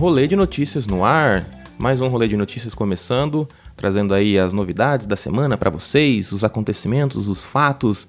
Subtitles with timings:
[0.00, 1.46] Rolê de notícias no ar,
[1.76, 3.46] mais um rolê de notícias começando,
[3.76, 8.08] trazendo aí as novidades da semana para vocês, os acontecimentos, os fatos.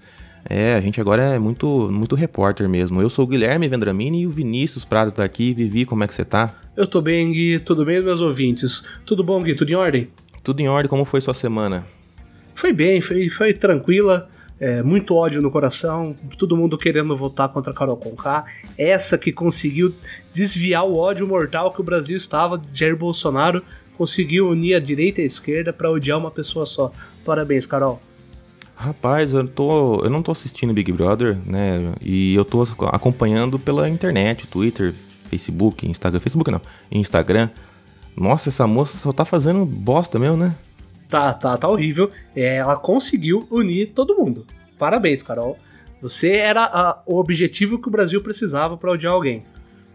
[0.50, 3.02] É, a gente agora é muito muito repórter mesmo.
[3.02, 5.54] Eu sou o Guilherme Vendramini e o Vinícius Prado tá aqui.
[5.54, 6.56] Vivi, como é que você tá?
[6.78, 7.60] Eu tô bem, Gui.
[7.60, 8.88] Tudo bem, meus ouvintes?
[9.06, 9.54] Tudo bom, Gui?
[9.54, 10.08] Tudo em ordem?
[10.42, 10.90] Tudo em ordem.
[10.90, 11.86] Como foi sua semana?
[12.56, 14.30] Foi bem, foi, foi tranquila.
[14.62, 18.46] É, muito ódio no coração, todo mundo querendo votar contra a Carol Conká.
[18.78, 19.92] Essa que conseguiu
[20.32, 23.64] desviar o ódio mortal que o Brasil estava de Jair Bolsonaro,
[23.98, 26.92] conseguiu unir a direita e a esquerda para odiar uma pessoa só.
[27.26, 28.00] Parabéns, Carol.
[28.76, 31.94] Rapaz, eu, tô, eu não tô assistindo Big Brother, né?
[32.00, 34.94] E eu tô acompanhando pela internet, Twitter,
[35.28, 36.20] Facebook, Instagram.
[36.20, 37.50] Facebook não, Instagram.
[38.16, 40.56] Nossa, essa moça só tá fazendo bosta mesmo, né?
[41.12, 42.10] Tá, tá, tá horrível.
[42.34, 44.48] É, ela conseguiu unir todo mundo.
[44.80, 45.60] Parabéns, Carol.
[46.02, 49.44] Você era a, o objetivo que o Brasil precisava para odiar alguém.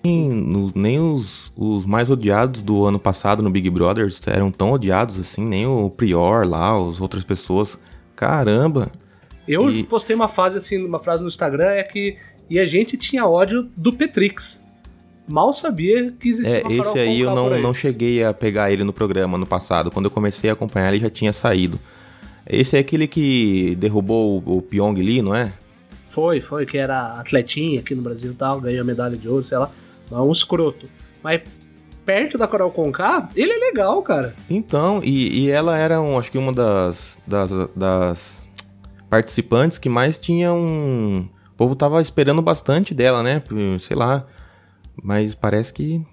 [0.05, 5.19] Nem, nem os, os, mais odiados do ano passado no Big Brother eram tão odiados
[5.19, 7.81] assim, nem o Prior lá, as outras pessoas.
[8.14, 8.92] Caramba!
[9.48, 9.83] Eu e...
[9.84, 13.69] postei uma fase assim, uma frase no Instagram, é que e a gente tinha ódio
[13.75, 14.64] do Petrix
[15.27, 17.62] mal sabia que existia é, uma Esse aí eu não, aí.
[17.62, 19.91] não cheguei a pegar ele no programa no passado.
[19.91, 21.78] Quando eu comecei a acompanhar, ele já tinha saído.
[22.48, 25.52] Esse é aquele que derrubou o, o Pyong Lee, não é?
[26.08, 29.58] Foi, foi, que era atletinha aqui no Brasil e tal, ganhou medalha de ouro, sei
[29.58, 29.70] lá.
[30.10, 30.88] Mas um escroto.
[31.22, 31.42] Mas
[32.04, 34.34] perto da Coral Conká, ele é legal, cara.
[34.48, 38.47] Então, e, e ela era, um, acho que uma das, das, das
[39.10, 41.28] participantes que mais tinha um...
[41.52, 43.42] O povo tava esperando bastante dela, né?
[43.80, 44.27] Sei lá,
[45.02, 46.05] mas parece que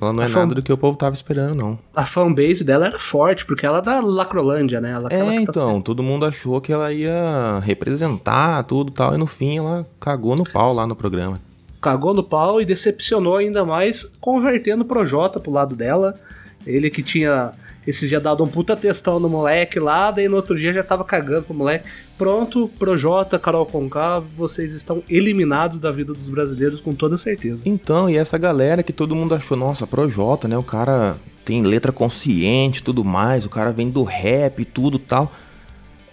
[0.00, 1.78] ela não é nada do que o povo tava esperando, não.
[1.94, 4.92] A fanbase dela era forte, porque ela é da Lacrolândia, né?
[4.92, 9.18] Ela, é, tá então, todo mundo achou que ela ia representar tudo e tal, e
[9.18, 11.40] no fim ela cagou no pau lá no programa.
[11.80, 16.18] Cagou no pau e decepcionou ainda mais, convertendo o Projota pro lado dela.
[16.64, 17.52] Ele que tinha
[17.86, 21.04] esses dias dado um puta testão no moleque lá, daí no outro dia já tava
[21.04, 21.84] cagando pro moleque.
[22.16, 27.64] Pronto, Projota, Carol Conká, vocês estão eliminados da vida dos brasileiros com toda certeza.
[27.66, 30.56] Então, e essa galera que todo mundo achou, nossa, Projota, né?
[30.56, 35.32] O cara tem letra consciente tudo mais, o cara vem do rap e tudo tal.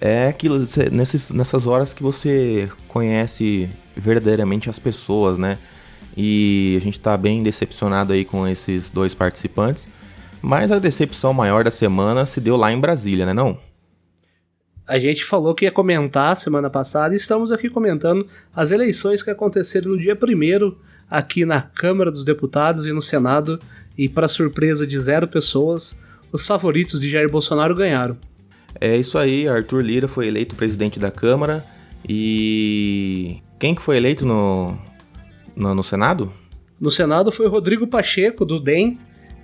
[0.01, 5.59] É aquilo, nesses, nessas horas que você conhece verdadeiramente as pessoas, né?
[6.17, 9.87] E a gente tá bem decepcionado aí com esses dois participantes.
[10.41, 13.57] Mas a decepção maior da semana se deu lá em Brasília, né não?
[14.87, 19.29] A gente falou que ia comentar semana passada e estamos aqui comentando as eleições que
[19.29, 20.75] aconteceram no dia 1
[21.09, 23.59] aqui na Câmara dos Deputados e no Senado.
[23.97, 25.99] E, para surpresa de zero pessoas,
[26.31, 28.17] os favoritos de Jair Bolsonaro ganharam.
[28.79, 31.63] É isso aí, Arthur Lira foi eleito presidente da Câmara.
[32.07, 34.77] E quem que foi eleito no,
[35.55, 36.31] no, no Senado?
[36.79, 38.97] No Senado foi Rodrigo Pacheco, do DEM,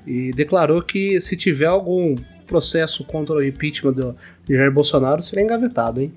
[0.06, 4.16] e declarou que se tiver algum processo contra o impeachment do
[4.48, 6.12] Jair Bolsonaro, será engavetado, hein?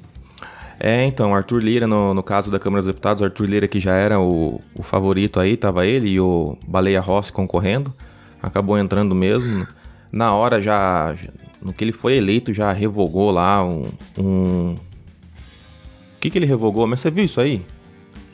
[0.80, 3.94] É, então, Arthur Lira, no, no caso da Câmara dos Deputados, Arthur Lira que já
[3.94, 7.92] era o, o favorito aí, tava ele e o Baleia Rossi concorrendo,
[8.40, 9.66] acabou entrando mesmo.
[10.12, 11.16] Na hora já,
[11.60, 13.86] no que ele foi eleito, já revogou lá um...
[14.16, 14.76] um...
[16.16, 16.86] O que que ele revogou?
[16.86, 17.62] Mas você viu isso aí?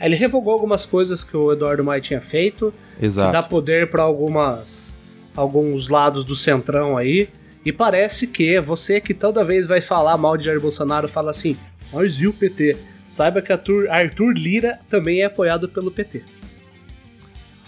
[0.00, 2.72] Ele revogou algumas coisas que o Eduardo Maia tinha feito.
[3.00, 3.32] Exato.
[3.32, 4.94] Dá poder para algumas
[5.36, 7.28] alguns lados do centrão aí.
[7.64, 11.56] E parece que você que toda vez vai falar mal de Jair Bolsonaro fala assim,
[11.92, 12.76] mas e o PT?
[13.06, 16.22] Saiba que Arthur, Arthur Lira também é apoiado pelo PT.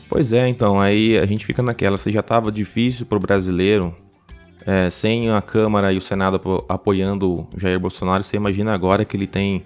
[0.08, 3.94] Pois é, então, aí a gente fica naquela, se já estava difícil para o brasileiro,
[4.64, 9.26] é, sem a Câmara e o Senado apoiando Jair Bolsonaro, você imagina agora que ele
[9.26, 9.64] tem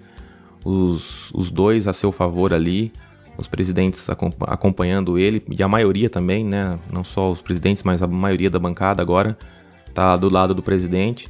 [0.63, 2.91] os, os dois a seu favor ali,
[3.37, 4.07] os presidentes
[4.47, 6.77] acompanhando ele, e a maioria também, né?
[6.91, 9.37] Não só os presidentes, mas a maioria da bancada agora
[9.93, 11.29] tá do lado do presidente.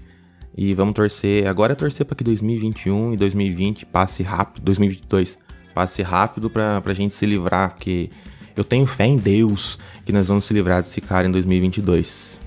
[0.55, 5.39] E vamos torcer, agora é torcer para que 2021 e 2020 passe rápido, 2022
[5.73, 8.09] passe rápido para a gente se livrar, porque
[8.55, 12.39] eu tenho fé em Deus que nós vamos se livrar desse cara em 2022.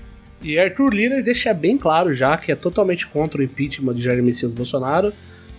[0.43, 4.21] E Arthur Lira deixa bem claro já que é totalmente contra o impeachment de Jair
[4.21, 5.11] Messias Bolsonaro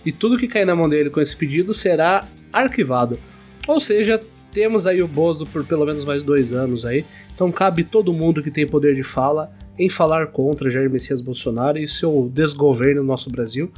[0.05, 3.19] e tudo que cair na mão dele com esse pedido será arquivado.
[3.67, 4.19] Ou seja,
[4.53, 7.05] temos aí o Bozo por pelo menos mais dois anos aí.
[7.35, 11.77] Então cabe todo mundo que tem poder de fala em falar contra Jair Messias Bolsonaro
[11.77, 13.71] e seu desgoverno no nosso Brasil.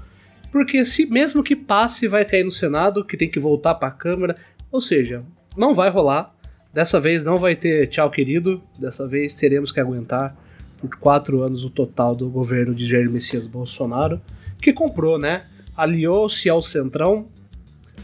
[0.52, 3.92] Porque se mesmo que passe, vai cair no Senado, que tem que voltar para a
[3.92, 4.36] Câmara.
[4.72, 5.24] Ou seja,
[5.58, 6.34] não vai rolar.
[6.74, 8.62] Dessa vez não vai ter tchau querido.
[8.80, 10.36] Dessa vez teremos que aguentar
[10.80, 14.22] por quatro anos o total do governo de Jair Messias Bolsonaro,
[14.62, 15.44] que comprou, né?
[15.76, 17.28] Aliou-se ao Centrão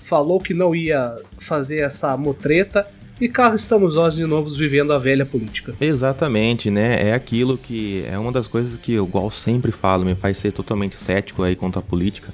[0.05, 2.87] falou que não ia fazer essa motreta,
[3.19, 5.73] e cá estamos nós de novo vivendo a velha política.
[5.81, 7.09] Exatamente, né?
[7.09, 10.51] É aquilo que é uma das coisas que eu igual sempre falo, me faz ser
[10.51, 12.31] totalmente cético aí contra a política.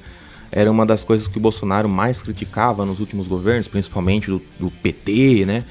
[0.51, 4.69] Era uma das coisas que o Bolsonaro mais criticava nos últimos governos, principalmente do, do
[4.69, 5.63] PT, né?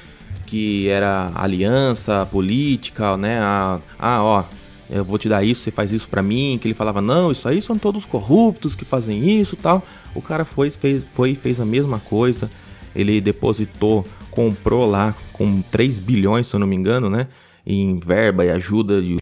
[0.47, 3.37] Que era aliança política, né?
[3.39, 4.43] Ah, ah, ó,
[4.91, 7.47] eu vou te dar isso, você faz isso para mim, que ele falava, não, isso
[7.47, 9.81] aí são todos corruptos que fazem isso tal.
[10.13, 12.51] O cara foi, fez, foi fez a mesma coisa,
[12.93, 17.27] ele depositou, comprou lá com 3 bilhões, se eu não me engano, né?
[17.65, 19.17] Em verba e ajuda de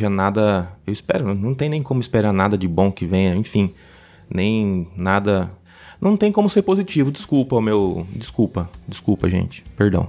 [0.00, 3.72] já nada, eu espero, não tem nem como esperar nada de bom que venha, enfim,
[4.32, 5.50] nem nada,
[6.00, 10.08] não tem como ser positivo, desculpa, meu, desculpa, desculpa, gente, perdão.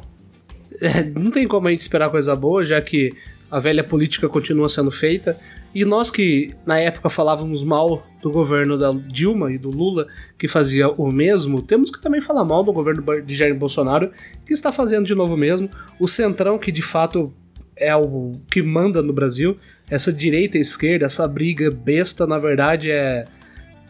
[0.80, 3.12] É, não tem como a gente esperar coisa boa, já que
[3.50, 5.40] a velha política continua sendo feita.
[5.74, 10.08] E nós que na época falávamos mal do governo da Dilma e do Lula,
[10.38, 14.12] que fazia o mesmo, temos que também falar mal do governo de Jair Bolsonaro,
[14.46, 15.70] que está fazendo de novo mesmo.
[16.00, 17.34] O Centrão, que de fato
[17.76, 19.58] é o que manda no Brasil,
[19.90, 23.26] essa direita e esquerda, essa briga besta, na verdade é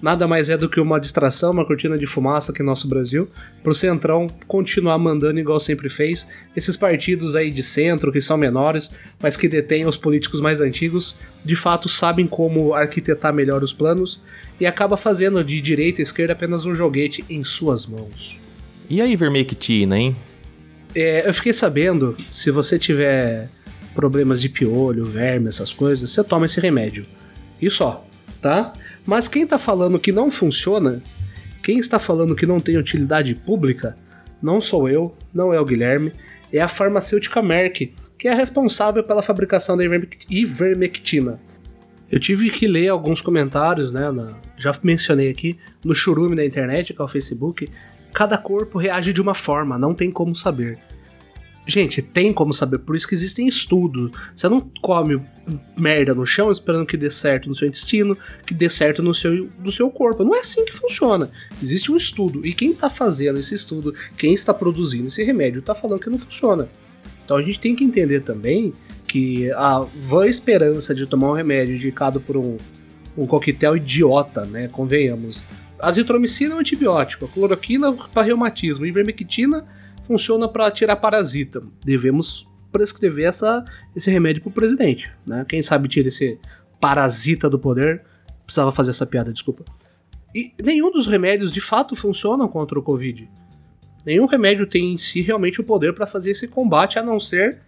[0.02, 3.30] nada mais é do que uma distração, uma cortina de fumaça aqui no nosso Brasil,
[3.62, 6.28] pro Centrão continuar mandando igual sempre fez.
[6.56, 8.92] Esses partidos aí de centro, que são menores,
[9.22, 14.22] mas que detêm os políticos mais antigos, de fato sabem como arquitetar melhor os planos
[14.60, 18.40] e acaba fazendo de direita e esquerda apenas um joguete em suas mãos.
[18.90, 20.16] E a Ivermectina, hein?
[20.96, 23.50] É, eu fiquei sabendo, se você tiver
[23.94, 27.06] problemas de piolho, verme, essas coisas, você toma esse remédio.
[27.62, 28.06] E só,
[28.42, 28.74] tá?
[29.06, 31.02] Mas quem está falando que não funciona,
[31.64, 33.98] quem está falando que não tem utilidade pública,
[34.42, 36.14] não sou eu, não é o Guilherme,
[36.52, 39.84] é a farmacêutica Merck, que é responsável pela fabricação da
[40.30, 41.40] ivermectina.
[42.12, 44.12] Eu tive que ler alguns comentários, né?
[44.12, 47.70] Na, já mencionei aqui, no churume da internet, que é o Facebook.
[48.14, 50.80] Cada corpo reage de uma forma, não tem como saber.
[51.68, 54.12] Gente, tem como saber, por isso que existem estudos.
[54.36, 55.22] Você não come
[55.78, 59.50] merda no chão esperando que dê certo no seu intestino, que dê certo no seu,
[59.64, 60.24] no seu corpo.
[60.24, 61.30] Não é assim que funciona.
[61.62, 65.76] Existe um estudo, e quem está fazendo esse estudo, quem está produzindo esse remédio, está
[65.76, 66.68] falando que não funciona.
[67.24, 68.74] Então a gente tem que entender também
[69.08, 72.58] que a vã esperança de tomar um remédio indicado por um,
[73.18, 74.68] um coquetel idiota, né?
[74.68, 75.42] Convenhamos.
[75.80, 79.66] Azitromicina é um antibiótico, a cloroquina para reumatismo, ivermectina
[80.10, 81.62] funciona para tirar parasita.
[81.86, 83.64] Devemos prescrever essa,
[83.96, 85.12] esse remédio para o presidente.
[85.24, 85.46] Né?
[85.48, 86.40] Quem sabe tira esse
[86.82, 88.02] parasita do poder.
[88.44, 89.64] Precisava fazer essa piada, desculpa.
[90.34, 93.30] E nenhum dos remédios de fato funciona contra o Covid.
[94.04, 97.60] Nenhum remédio tem em si realmente o poder para fazer esse combate a não ser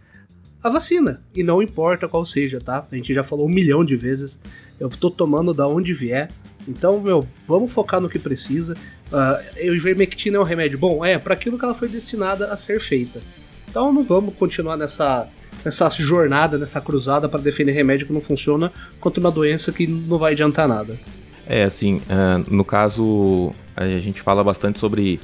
[0.64, 1.24] a vacina.
[1.36, 2.88] E não importa qual seja, tá?
[2.92, 4.42] A gente já falou um milhão de vezes.
[4.80, 6.32] Eu tô tomando da onde vier.
[6.68, 8.76] Então, meu, vamos focar no que precisa.
[9.12, 11.04] Uh, ivermectina é um remédio bom?
[11.04, 13.22] É, para aquilo que ela foi destinada a ser feita.
[13.70, 15.28] Então não vamos continuar nessa,
[15.64, 20.18] nessa jornada, nessa cruzada para defender remédio que não funciona contra uma doença que não
[20.18, 20.98] vai adiantar nada.
[21.46, 25.20] É, assim, uh, no caso, a gente fala bastante sobre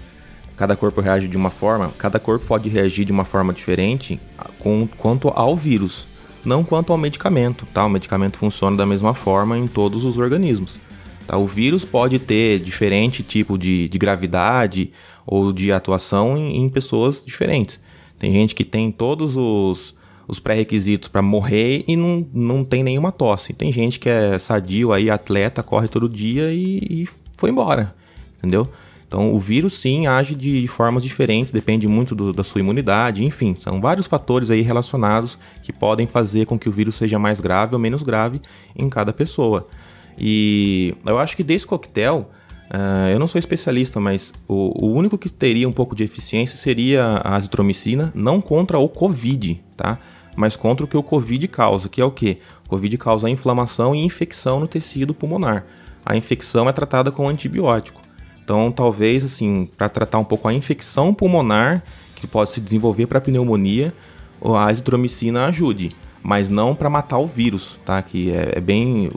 [0.57, 4.19] cada corpo reage de uma forma, cada corpo pode reagir de uma forma diferente
[4.60, 6.07] com, quanto ao vírus,
[6.44, 7.86] não quanto ao medicamento, tá?
[7.86, 10.79] O medicamento funciona da mesma forma em todos os organismos.
[11.27, 11.38] Tá?
[11.38, 14.91] O vírus pode ter diferente tipo de, de gravidade
[15.25, 17.79] ou de atuação em, em, pessoas diferentes.
[18.17, 19.93] Tem gente que tem todos os,
[20.25, 23.53] os pré-requisitos para morrer e não, não tem nenhuma tosse.
[23.53, 27.93] Tem gente que é sadio, aí atleta, corre todo dia e, e foi embora,
[28.38, 28.69] entendeu?
[29.07, 33.55] Então, o vírus sim age de, formas diferentes, depende muito do, da sua imunidade, enfim,
[33.55, 37.74] são vários fatores aí relacionados que podem fazer com que o vírus seja mais grave
[37.74, 38.41] ou menos grave
[38.75, 39.65] em cada pessoa.
[40.17, 42.29] E eu acho que desse coquetel,
[42.71, 46.57] uh, eu não sou especialista, mas o, o, único que teria um pouco de eficiência
[46.57, 50.00] seria a azitromicina, não contra o Covid, tá?
[50.36, 52.38] Mas contra o que o Covid causa, que é o que?
[52.65, 55.65] O Covid causa inflamação e infecção no tecido pulmonar.
[56.05, 58.01] A infecção é tratada com antibiótico.
[58.43, 61.83] Então, talvez, assim, para tratar um pouco a infecção pulmonar,
[62.15, 63.93] que pode se desenvolver para pneumonia,
[64.41, 65.91] a azitromicina ajude,
[66.24, 68.01] mas não para matar o vírus, tá?
[68.01, 69.12] Que é, é bem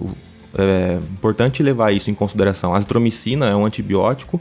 [0.57, 2.75] é importante levar isso em consideração.
[2.75, 4.41] A azitromicina é um antibiótico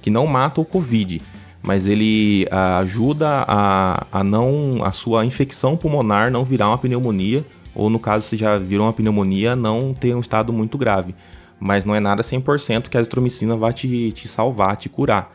[0.00, 1.20] que não mata o Covid,
[1.62, 7.90] mas ele ajuda a, a não a sua infecção pulmonar não virar uma pneumonia, ou
[7.90, 11.14] no caso se já virou uma pneumonia, não ter um estado muito grave.
[11.58, 15.30] Mas não é nada 100% que a azitromicina vai te, te salvar, te curar.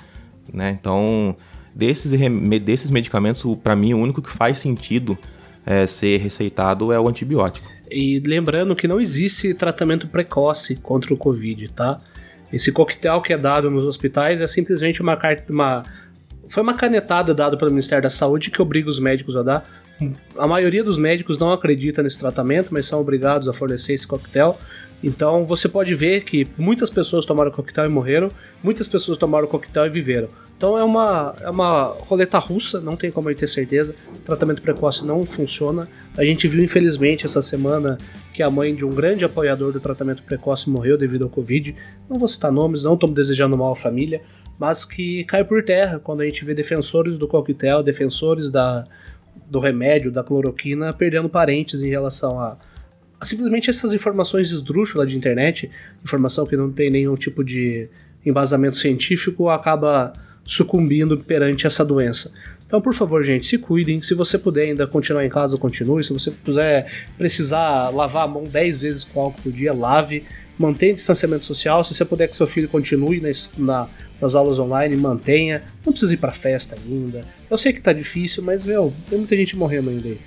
[0.51, 0.75] Né?
[0.79, 1.36] Então,
[1.74, 2.12] desses,
[2.63, 5.15] desses medicamentos, para mim, o único que faz sentido
[5.63, 7.70] é, ser receitado é o antibiótico.
[7.98, 12.02] E lembrando que não existe tratamento precoce contra o Covid, tá?
[12.52, 15.84] Esse coquetel que é dado nos hospitais é simplesmente uma, uma
[16.50, 19.85] foi uma canetada dada pelo Ministério da Saúde que obriga os médicos a dar.
[20.38, 24.60] A maioria dos médicos não acredita nesse tratamento, mas são obrigados a fornecer esse coquetel.
[25.04, 28.32] Então você pode ver que muitas pessoas tomaram coquetel e morreram,
[28.64, 30.28] muitas pessoas tomaram coquetel e viveram.
[30.58, 33.94] Então é uma, é uma roleta russa, não tem como eu ter certeza.
[34.24, 35.88] Tratamento precoce não funciona.
[36.18, 37.98] A gente viu, infelizmente, essa semana
[38.34, 41.75] que a mãe de um grande apoiador do tratamento precoce morreu devido ao Covid.
[42.10, 44.22] Não vou citar nomes, não estou desejando mal à família,
[44.58, 48.86] mas que cai por terra quando a gente vê defensores do coquetel, defensores da,
[49.50, 52.58] do remédio, da cloroquina, perdendo parentes em relação a,
[53.20, 55.70] a simplesmente essas informações esdrúxulas de internet,
[56.04, 57.88] informação que não tem nenhum tipo de
[58.25, 60.13] embasamento científico, acaba
[60.44, 62.32] sucumbindo perante essa doença.
[62.65, 64.01] Então, por favor, gente, se cuidem.
[64.01, 66.04] Se você puder ainda continuar em casa, continue.
[66.04, 70.24] Se você puder precisar lavar a mão 10 vezes com álcool por dia, lave.
[70.58, 71.84] Mantenha distanciamento social.
[71.84, 73.88] Se você puder que seu filho continue na, na,
[74.22, 75.62] nas aulas online, mantenha.
[75.86, 77.26] Não precisa ir para festa ainda.
[77.50, 80.20] Eu sei que tá difícil, mas, meu, tem muita gente morrendo ainda aí.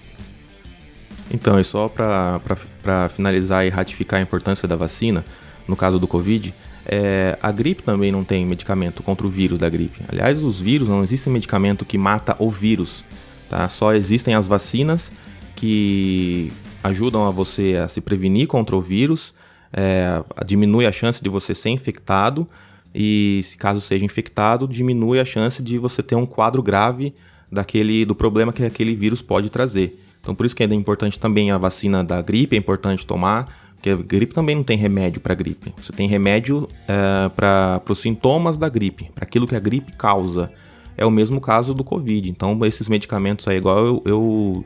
[1.31, 5.25] Então, e só para finalizar e ratificar a importância da vacina,
[5.67, 6.55] no caso do Covid,
[6.87, 10.01] é, a gripe também não tem medicamento contra o vírus da gripe.
[10.09, 13.05] Aliás, os vírus não existe medicamento que mata o vírus.
[13.51, 13.69] Tá?
[13.69, 15.13] Só existem as vacinas
[15.55, 16.51] que
[16.83, 19.35] ajudam a você a se prevenir contra o vírus,
[19.73, 22.49] é, diminui a chance de você ser infectado
[22.95, 27.15] e, se caso seja infectado, diminui a chance de você ter um quadro grave
[27.51, 29.99] daquele do problema que aquele vírus pode trazer.
[30.21, 33.91] Então, por isso que é importante também a vacina da gripe, é importante tomar porque
[33.91, 35.73] a gripe também não tem remédio para gripe.
[35.81, 40.51] Você tem remédio é, para os sintomas da gripe, para aquilo que a gripe causa.
[40.97, 42.29] É o mesmo caso do Covid.
[42.29, 44.65] Então, esses medicamentos aí, igual eu, eu,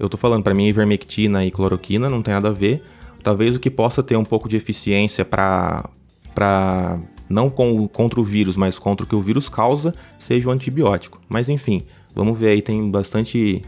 [0.00, 2.82] eu tô falando, para mim, ivermectina e cloroquina não tem nada a ver.
[3.26, 5.90] Talvez o que possa ter um pouco de eficiência para
[7.28, 11.20] não com, contra o vírus, mas contra o que o vírus causa, seja o antibiótico.
[11.28, 11.82] Mas enfim,
[12.14, 13.64] vamos ver aí, tem bastante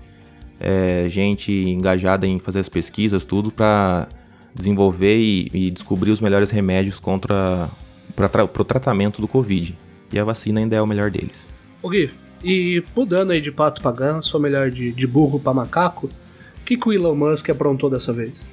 [0.61, 4.07] é, gente engajada em fazer as pesquisas, tudo para
[4.55, 7.69] desenvolver e, e descobrir os melhores remédios contra
[8.15, 9.77] para o tratamento do Covid.
[10.13, 11.51] E a vacina ainda é o melhor deles.
[11.83, 12.13] O Gui,
[12.45, 16.65] e mudando aí de pato pra ganso, ou melhor, de, de burro para macaco, o
[16.65, 18.49] que, que o Elon Musk aprontou dessa vez?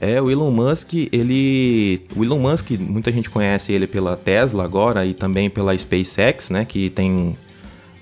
[0.00, 2.00] É, o Elon Musk, ele.
[2.16, 6.64] O Elon Musk, muita gente conhece ele pela Tesla agora e também pela SpaceX, né?
[6.64, 7.36] Que tem,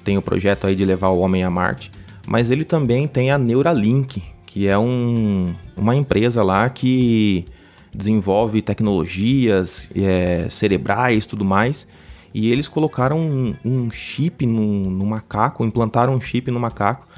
[0.04, 1.90] tem o projeto aí de levar o homem a Marte.
[2.24, 7.46] Mas ele também tem a Neuralink, que é um, uma empresa lá que
[7.92, 11.88] desenvolve tecnologias é, cerebrais tudo mais.
[12.32, 17.08] E eles colocaram um, um chip no, no, macaco, implantaram um chip no macaco.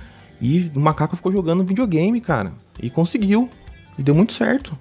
[0.40, 2.52] E o macaco ficou jogando videogame, cara.
[2.82, 3.50] E conseguiu.
[3.98, 4.78] E deu muito certo.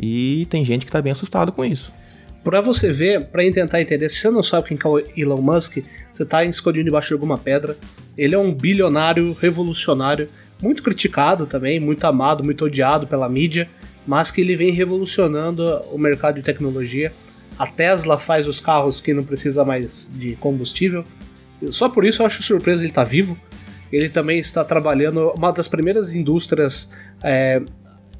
[0.00, 1.92] E tem gente que tá bem assustado com isso.
[2.44, 5.78] Pra você ver, pra tentar entender, se você não sabe quem é o Elon Musk,
[6.12, 7.76] você tá escondido debaixo de alguma pedra.
[8.16, 10.28] Ele é um bilionário revolucionário
[10.62, 13.68] muito criticado também, muito amado, muito odiado pela mídia,
[14.06, 17.12] mas que ele vem revolucionando o mercado de tecnologia.
[17.58, 21.04] A Tesla faz os carros que não precisa mais de combustível.
[21.70, 23.36] Só por isso eu acho surpresa ele estar tá vivo.
[23.90, 27.62] Ele também está trabalhando uma das primeiras indústrias é,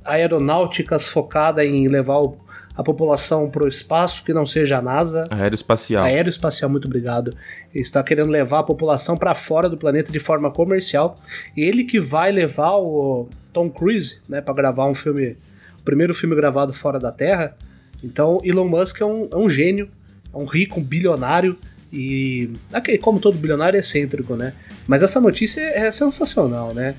[0.07, 2.39] aeronáuticas focada em levar o
[2.77, 5.27] a população para o espaço que não seja a NASA.
[5.31, 6.05] Aeroespacial.
[6.05, 7.35] Aeroespacial, muito obrigado.
[7.73, 11.17] Ele está querendo levar a população para fora do planeta de forma comercial.
[11.57, 15.39] Ele que vai levar o Tom Cruise, né, para gravar um filme,
[15.79, 17.57] o primeiro filme gravado fora da Terra.
[18.05, 19.89] Então, Elon Musk é um, é um gênio,
[20.33, 21.57] é um rico, um bilionário
[21.91, 22.51] e
[23.01, 24.53] como todo bilionário é excêntrico, né?
[24.87, 26.95] Mas essa notícia é sensacional, né?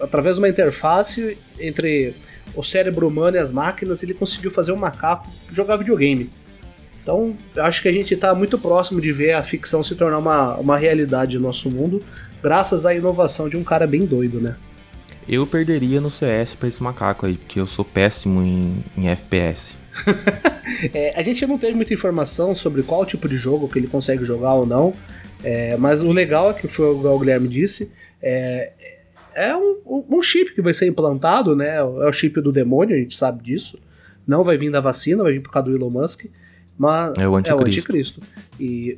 [0.00, 2.16] Através de uma interface entre
[2.54, 6.30] o cérebro humano e as máquinas, ele conseguiu fazer um macaco jogar videogame.
[7.02, 10.18] Então, eu acho que a gente está muito próximo de ver a ficção se tornar
[10.18, 12.02] uma, uma realidade no nosso mundo,
[12.42, 14.56] graças à inovação de um cara bem doido, né?
[15.28, 19.76] Eu perderia no CS pra esse macaco aí, porque eu sou péssimo em, em FPS.
[20.92, 24.24] é, a gente não teve muita informação sobre qual tipo de jogo que ele consegue
[24.24, 24.94] jogar ou não,
[25.42, 27.90] é, mas o legal é que foi o que o Guilherme disse,
[28.22, 28.72] é,
[29.34, 31.76] é um, um, chip que vai ser implantado, né?
[31.76, 33.78] É o chip do demônio, a gente sabe disso.
[34.26, 36.26] Não vai vir da vacina, vai vir por causa do Elon Musk.
[36.78, 37.50] Mas é o anticristo.
[37.50, 38.20] É o anticristo.
[38.58, 38.96] E,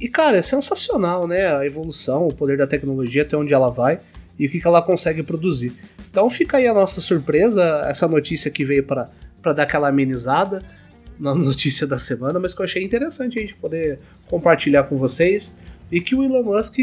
[0.00, 1.56] e, cara, é sensacional, né?
[1.56, 4.00] A evolução, o poder da tecnologia, até onde ela vai
[4.38, 5.72] e o que, que ela consegue produzir.
[6.10, 9.08] Então fica aí a nossa surpresa, essa notícia que veio para
[9.52, 10.62] dar aquela amenizada
[11.18, 13.98] na notícia da semana, mas que eu achei interessante a gente poder
[14.28, 15.58] compartilhar com vocês
[15.90, 16.76] e que o Elon Musk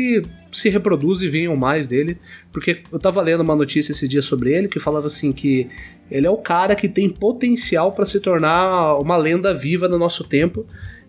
[0.51, 2.17] se reproduza e venham mais dele,
[2.51, 5.67] porque eu tava lendo uma notícia esses dias sobre ele que falava assim que
[6.09, 10.25] ele é o cara que tem potencial para se tornar uma lenda viva no nosso
[10.25, 10.65] tempo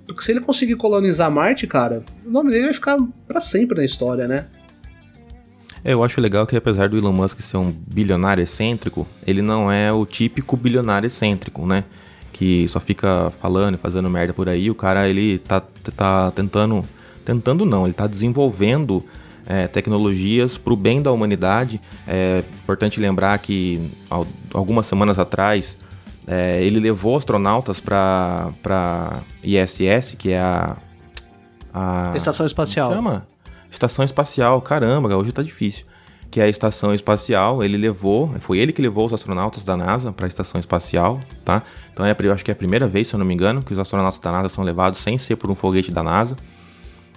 [0.06, 3.84] Porque se ele conseguir colonizar Marte, cara, o nome dele vai ficar para sempre na
[3.84, 4.46] história, né?
[5.84, 9.70] É, eu acho legal que apesar do Elon Musk ser um bilionário excêntrico, ele não
[9.70, 11.84] é o típico bilionário excêntrico, né?
[12.32, 14.70] Que só fica falando e fazendo merda por aí.
[14.70, 15.60] O cara, ele tá,
[15.96, 16.84] tá tentando...
[17.24, 19.04] Tentando não, ele tá desenvolvendo
[19.46, 21.80] é, tecnologias para o bem da humanidade.
[22.06, 23.90] É importante lembrar que
[24.52, 25.78] algumas semanas atrás
[26.26, 30.76] é, ele levou astronautas para ISS, que é a,
[31.72, 32.92] a Estação Espacial.
[32.92, 33.26] Chama?
[33.70, 35.86] Estação Espacial, caramba, hoje tá difícil.
[36.30, 40.12] Que é a Estação Espacial, ele levou, foi ele que levou os astronautas da NASA
[40.12, 41.62] para a Estação Espacial, tá?
[41.92, 43.72] Então é, eu acho que é a primeira vez, se eu não me engano, que
[43.72, 46.36] os astronautas da NASA são levados sem ser por um foguete da NASA.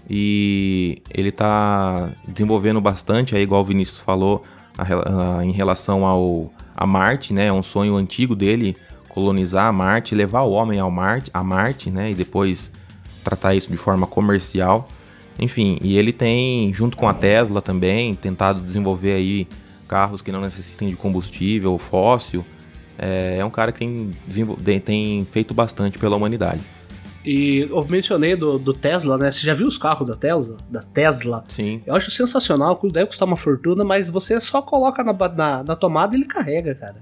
[0.10, 4.44] E ele tá desenvolvendo bastante, aí, igual o Vinícius falou,
[4.78, 7.48] a, a, em relação ao a Marte, né?
[7.48, 8.76] É um sonho antigo dele
[9.08, 12.12] colonizar Marte, levar o homem ao Marte, a Marte, né?
[12.12, 12.72] E depois
[13.24, 14.90] tratar isso de forma comercial.
[15.40, 19.48] Enfim, e ele tem, junto com a Tesla também, tentado desenvolver aí
[19.88, 22.46] carros que não necessitem de combustível fóssil.
[22.98, 26.62] É, é um cara que tem, tem feito bastante pela humanidade.
[27.26, 29.32] E eu mencionei do, do, Tesla, né?
[29.32, 30.58] Você já viu os carros da Tesla?
[30.70, 31.44] Da Tesla?
[31.50, 31.82] Sim.
[31.86, 36.16] Eu acho sensacional, deve custar uma fortuna, mas você só coloca na, na, na tomada
[36.16, 36.98] e ele carrega, cara.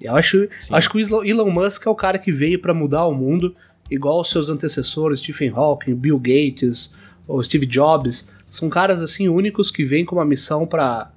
[0.00, 3.14] Eu acho, acho que o Elon Musk é o cara que veio para mudar o
[3.14, 3.54] mundo,
[3.90, 6.94] igual os seus antecessores, Stephen Hawking, Bill Gates,
[7.28, 11.10] ou Steve Jobs, são caras assim únicos que vêm com uma missão para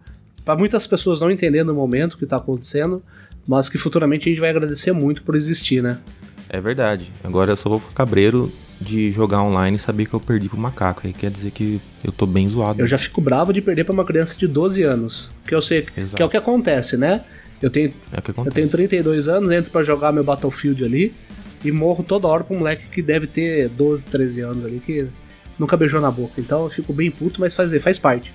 [0.44, 3.04] para muitas pessoas não entenderem no momento o que está acontecendo,
[3.46, 6.00] mas que futuramente a gente vai agradecer muito por existir, né?
[6.50, 7.12] É verdade.
[7.24, 10.58] Agora eu só vou ficar cabreiro de jogar online e saber que eu perdi pro
[10.58, 11.02] macaco.
[11.06, 12.82] Aí quer dizer que eu tô bem zoado.
[12.82, 15.30] Eu já fico bravo de perder para uma criança de 12 anos.
[15.46, 16.16] Que eu sei Exato.
[16.16, 17.24] que é o que acontece, né?
[17.62, 21.14] Eu tenho, é eu tenho 32 anos, entro para jogar meu Battlefield ali
[21.66, 25.08] e morro toda hora pra um moleque que deve ter 12, 13 anos ali, que
[25.58, 26.40] nunca beijou na boca.
[26.40, 28.32] Então eu fico bem puto, mas faz, faz parte.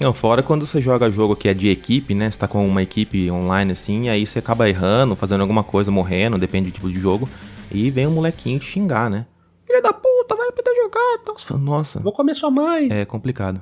[0.00, 2.30] Não, fora quando você joga jogo que é de equipe, né?
[2.30, 6.38] Você tá com uma equipe online assim, aí você acaba errando, fazendo alguma coisa, morrendo,
[6.38, 7.28] depende do tipo de jogo.
[7.70, 9.26] E vem um molequinho te xingar, né?
[9.66, 11.58] Filha da puta, vai poder jogar.
[11.58, 12.00] Nossa.
[12.00, 12.88] Vou comer sua mãe.
[12.90, 13.60] É complicado.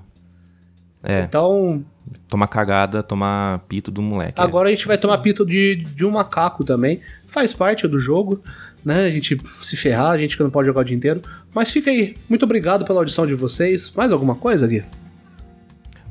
[1.03, 1.23] É.
[1.23, 1.85] Então.
[2.27, 4.41] Tomar cagada, tomar pito do moleque.
[4.41, 4.73] Agora é.
[4.73, 7.01] a gente vai tomar pito de, de um macaco também.
[7.27, 8.43] Faz parte do jogo
[8.85, 9.05] né?
[9.05, 11.21] A gente se ferrar, a gente que não pode jogar o dia inteiro.
[11.55, 12.17] Mas fica aí.
[12.29, 13.93] Muito obrigado pela audição de vocês.
[13.95, 14.85] Mais alguma coisa, Gui?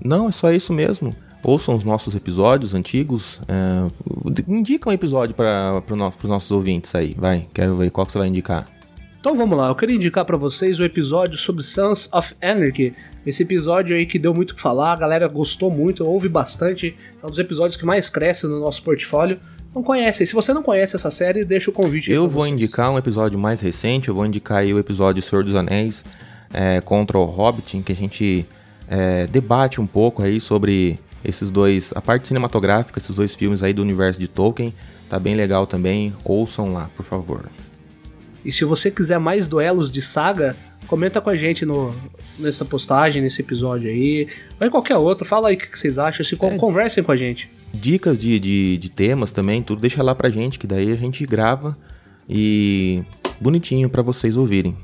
[0.04, 1.16] Não, é só isso mesmo.
[1.44, 3.40] Ouçam os nossos episódios antigos.
[3.48, 3.90] É,
[4.48, 7.16] indica um episódio para pro no, os nossos ouvintes aí.
[7.18, 8.68] Vai, quero ver qual que você vai indicar.
[9.20, 12.94] Então vamos lá, eu queria indicar para vocês o episódio sobre Sons of Anarchy.
[13.26, 16.96] Esse episódio aí que deu muito que falar, a galera gostou muito, ouve bastante.
[17.22, 19.40] É um dos episódios que mais cresce no nosso portfólio
[19.76, 20.26] não conhece.
[20.26, 22.12] Se você não conhece essa série, deixa o convite.
[22.12, 22.54] Eu vou vocês.
[22.54, 26.06] indicar um episódio mais recente, eu vou indicar aí o episódio Senhor dos Anéis
[26.54, 28.46] é, contra o Hobbit, em que a gente
[28.88, 33.74] é, debate um pouco aí sobre esses dois, a parte cinematográfica, esses dois filmes aí
[33.74, 34.74] do universo de Tolkien.
[35.10, 37.50] Tá bem legal também, ouçam lá, por favor.
[38.44, 40.56] E se você quiser mais duelos de saga,
[40.88, 41.94] comenta com a gente no,
[42.38, 44.28] nessa postagem, nesse episódio aí,
[44.60, 47.18] ou em qualquer outro, fala aí o que vocês acham, se é, conversem com a
[47.18, 50.96] gente dicas de, de, de, temas também, tudo deixa lá pra gente, que daí a
[50.96, 51.78] gente grava
[52.30, 53.04] e
[53.40, 54.76] bonitinho para vocês ouvirem.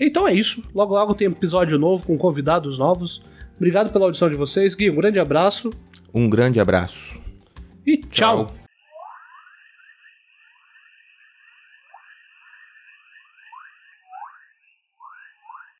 [0.00, 0.64] Então é isso.
[0.74, 3.22] Logo logo tem episódio novo com convidados novos.
[3.56, 4.74] Obrigado pela audição de vocês.
[4.74, 5.70] Gui, um grande abraço.
[6.14, 7.20] Um grande abraço.
[7.86, 8.46] E tchau.
[8.46, 8.59] tchau.